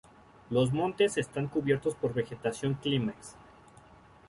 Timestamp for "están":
1.19-1.47